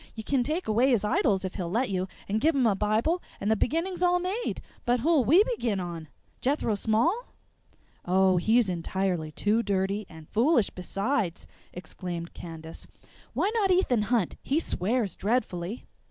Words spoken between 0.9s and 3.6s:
idols if he'll let you and give him a bible and the